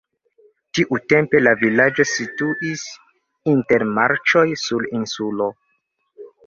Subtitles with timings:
[0.77, 2.87] Tiutempe la vilaĝo situis
[3.55, 5.55] inter marĉoj sur insulo.